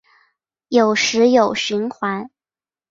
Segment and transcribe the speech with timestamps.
[0.69, 2.31] 有时有蕈环。